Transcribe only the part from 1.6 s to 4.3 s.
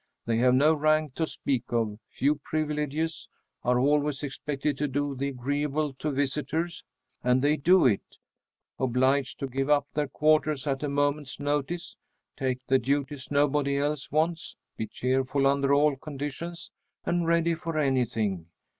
of, few privileges, are always